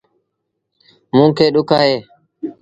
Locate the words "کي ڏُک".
1.37-1.69